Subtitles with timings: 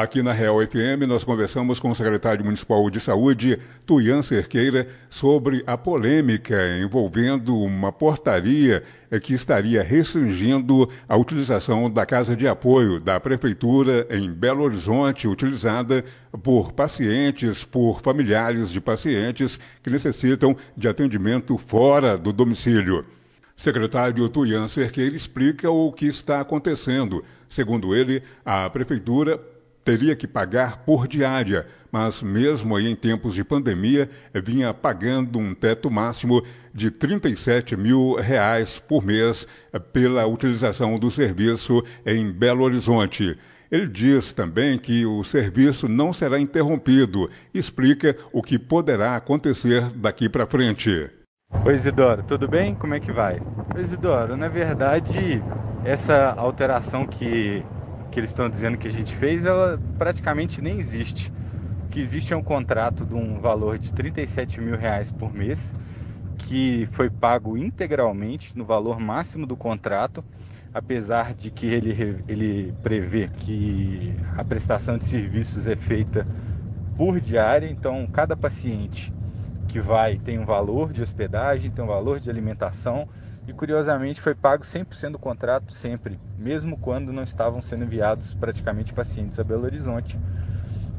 [0.00, 5.62] Aqui na Real FM, nós conversamos com o secretário municipal de saúde, Tuian Cerqueira, sobre
[5.66, 8.82] a polêmica envolvendo uma portaria
[9.22, 16.02] que estaria restringindo a utilização da casa de apoio da prefeitura em Belo Horizonte, utilizada
[16.42, 23.04] por pacientes, por familiares de pacientes que necessitam de atendimento fora do domicílio.
[23.54, 27.22] Secretário Tuian Cerqueira explica o que está acontecendo.
[27.46, 29.38] Segundo ele, a prefeitura
[29.84, 34.08] teria que pagar por diária, mas mesmo aí em tempos de pandemia,
[34.44, 39.46] vinha pagando um teto máximo de 37 mil reais por mês
[39.92, 43.36] pela utilização do serviço em Belo Horizonte.
[43.70, 50.28] Ele diz também que o serviço não será interrompido explica o que poderá acontecer daqui
[50.28, 51.08] para frente.
[51.64, 52.74] Oi Isidoro, tudo bem?
[52.74, 53.40] Como é que vai?
[53.74, 55.42] Oi Isidoro, na verdade,
[55.84, 57.64] essa alteração que
[58.10, 61.32] que eles estão dizendo que a gente fez, ela praticamente nem existe.
[61.86, 65.74] O que existe é um contrato de um valor de 37 mil reais por mês,
[66.38, 70.24] que foi pago integralmente no valor máximo do contrato,
[70.72, 76.26] apesar de que ele, ele prevê que a prestação de serviços é feita
[76.96, 79.12] por diária, então cada paciente
[79.68, 83.08] que vai tem um valor de hospedagem, tem um valor de alimentação
[83.46, 88.92] e curiosamente foi pago 100% do contrato sempre, mesmo quando não estavam sendo enviados praticamente
[88.92, 90.18] pacientes a Belo Horizonte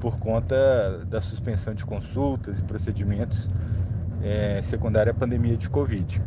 [0.00, 3.48] por conta da suspensão de consultas e procedimentos
[4.22, 6.22] é, secundária à pandemia de Covid.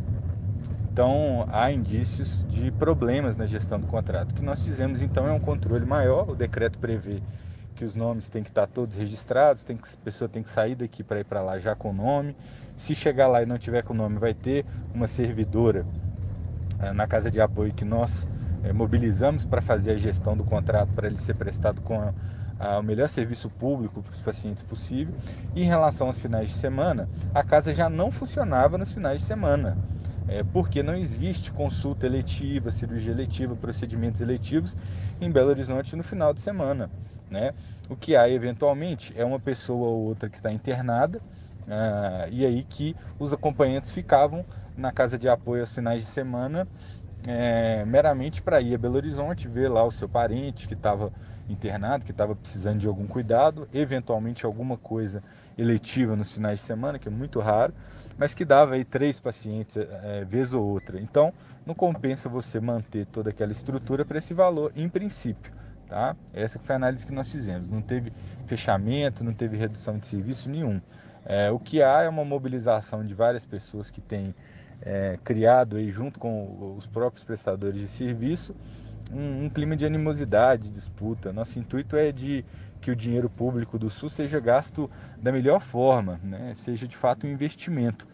[0.91, 4.31] Então há indícios de problemas na gestão do contrato.
[4.31, 6.29] O que nós fizemos então é um controle maior.
[6.29, 7.21] O decreto prevê
[7.79, 10.75] que os nomes têm que estar todos registrados, tem que, a pessoa tem que sair
[10.75, 12.35] daqui para ir para lá já com o nome.
[12.75, 15.85] Se chegar lá e não tiver com o nome, vai ter uma servidora
[16.81, 18.27] é, na casa de apoio que nós
[18.65, 22.13] é, mobilizamos para fazer a gestão do contrato para ele ser prestado com a,
[22.59, 25.15] a, o melhor serviço público para os pacientes possível.
[25.55, 29.25] E em relação aos finais de semana, a casa já não funcionava nos finais de
[29.25, 29.77] semana.
[30.27, 34.75] É, porque não existe consulta eletiva, cirurgia eletiva, procedimentos eletivos
[35.21, 36.91] em Belo Horizonte no final de semana.
[37.29, 37.53] Né?
[37.87, 41.21] O que há eventualmente é uma pessoa ou outra que está internada
[41.67, 44.43] ah, e aí que os acompanhantes ficavam
[44.75, 46.67] na casa de apoio aos finais de semana
[47.27, 51.11] é, meramente para ir a Belo Horizonte ver lá o seu parente que estava
[51.47, 55.23] internado, que estava precisando de algum cuidado, eventualmente alguma coisa
[55.57, 57.73] eletiva nos finais de semana, que é muito raro,
[58.17, 60.99] mas que dava aí três pacientes é, vez ou outra.
[60.99, 61.33] Então,
[61.65, 65.51] não compensa você manter toda aquela estrutura para esse valor, em princípio.
[65.89, 66.15] Tá?
[66.33, 67.67] Essa foi a análise que nós fizemos.
[67.67, 68.13] Não teve
[68.45, 70.79] fechamento, não teve redução de serviço nenhum.
[71.25, 74.33] É, o que há é uma mobilização de várias pessoas que têm
[74.81, 78.55] é, criado aí, junto com os próprios prestadores de serviço
[79.11, 81.33] um, um, clima de animosidade, disputa.
[81.33, 82.45] Nosso intuito é de
[82.81, 86.53] que o dinheiro público do Sul seja gasto da melhor forma, né?
[86.55, 88.07] seja de fato um investimento.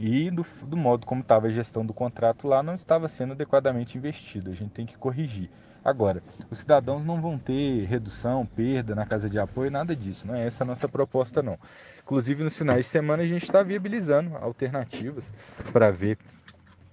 [0.00, 3.98] E do, do modo como estava a gestão do contrato lá, não estava sendo adequadamente
[3.98, 4.50] investido.
[4.50, 5.50] A gente tem que corrigir.
[5.84, 10.26] Agora, os cidadãos não vão ter redução, perda na casa de apoio, nada disso.
[10.26, 11.58] Não é essa a nossa proposta, não.
[12.02, 15.32] Inclusive, nos finais de semana, a gente está viabilizando alternativas
[15.70, 16.16] para ver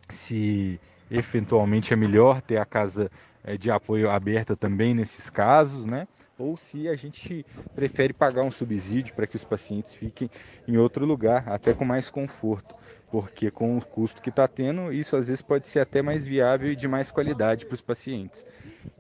[0.10, 0.80] se
[1.10, 3.10] eventualmente é melhor ter a casa
[3.44, 6.08] eh, de apoio aberta também nesses casos, né?
[6.40, 10.30] Ou se a gente prefere pagar um subsídio para que os pacientes fiquem
[10.68, 12.76] em outro lugar, até com mais conforto
[13.10, 16.72] porque com o custo que está tendo, isso às vezes pode ser até mais viável
[16.72, 18.46] e de mais qualidade para os pacientes.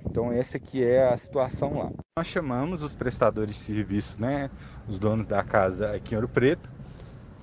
[0.05, 1.91] Então essa que é a situação lá.
[2.17, 4.49] Nós chamamos os prestadores de serviço, né,
[4.87, 6.69] os donos da casa aqui em Ouro Preto,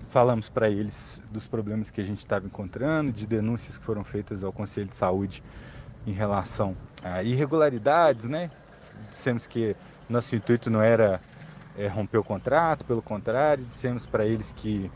[0.08, 4.42] falamos para eles dos problemas que a gente estava encontrando, de denúncias que foram feitas
[4.42, 5.42] ao Conselho de Saúde
[6.06, 8.50] em relação a irregularidades, né?
[9.10, 9.76] Dissemos que
[10.08, 11.20] nosso intuito não era
[11.76, 14.90] é, romper o contrato, pelo contrário, dissemos para eles que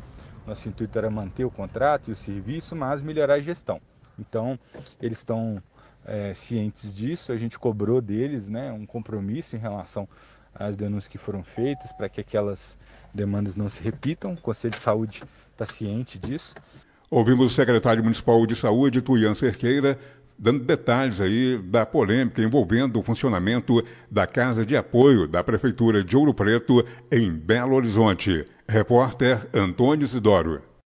[0.46, 3.80] nosso intuito era manter o contrato e o serviço, mas melhorar a gestão.
[4.18, 4.58] Então,
[5.00, 5.62] eles estão
[6.04, 10.08] é, cientes disso, a gente cobrou deles né, um compromisso em relação
[10.54, 12.78] às denúncias que foram feitas, para que aquelas
[13.12, 14.32] demandas não se repitam.
[14.32, 15.22] O Conselho de Saúde
[15.52, 16.54] está ciente disso.
[17.10, 19.98] Ouvimos o secretário municipal de saúde, Tuian Cerqueira,
[20.38, 26.16] dando detalhes aí da polêmica envolvendo o funcionamento da Casa de Apoio da Prefeitura de
[26.16, 28.46] Ouro Preto, em Belo Horizonte.
[28.68, 30.62] Repórter Antônio Isidoro.